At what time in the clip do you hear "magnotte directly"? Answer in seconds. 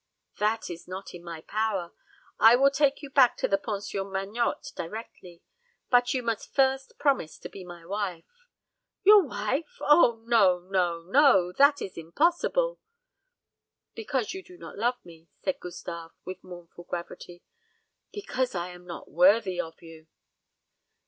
4.11-5.43